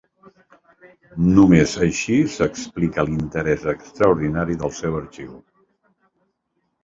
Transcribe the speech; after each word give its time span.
Només 1.33 1.73
així 1.87 2.15
s’explica 2.37 3.05
l’interés 3.09 3.67
extraordinari 3.73 4.57
del 4.63 4.73
seu 4.81 4.97
arxiu. 5.03 5.37